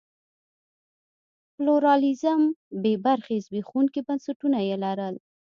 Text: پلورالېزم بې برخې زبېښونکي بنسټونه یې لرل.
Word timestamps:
پلورالېزم 1.55 2.41
بې 2.81 2.93
برخې 3.05 3.35
زبېښونکي 3.45 3.99
بنسټونه 4.07 4.59
یې 4.67 4.75
لرل. 4.83 5.15